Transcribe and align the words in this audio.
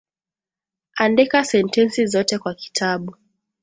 Andika 0.97 1.43
sentensi 1.43 2.07
zote 2.07 2.39
kwa 2.39 2.53
kitabu 2.55 3.15